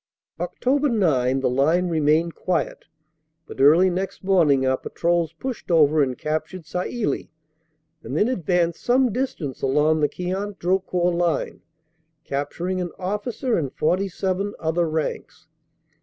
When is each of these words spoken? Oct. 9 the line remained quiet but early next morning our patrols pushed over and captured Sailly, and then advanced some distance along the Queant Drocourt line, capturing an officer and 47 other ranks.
Oct. 0.39 0.81
9 0.91 1.39
the 1.41 1.47
line 1.47 1.87
remained 1.87 2.33
quiet 2.33 2.85
but 3.45 3.61
early 3.61 3.87
next 3.91 4.23
morning 4.23 4.65
our 4.65 4.75
patrols 4.77 5.31
pushed 5.33 5.69
over 5.69 6.01
and 6.01 6.17
captured 6.17 6.65
Sailly, 6.65 7.29
and 8.01 8.17
then 8.17 8.27
advanced 8.27 8.81
some 8.83 9.13
distance 9.13 9.61
along 9.61 9.99
the 9.99 10.09
Queant 10.09 10.57
Drocourt 10.57 11.13
line, 11.13 11.61
capturing 12.23 12.81
an 12.81 12.89
officer 12.97 13.55
and 13.55 13.71
47 13.77 14.55
other 14.59 14.89
ranks. 14.89 15.45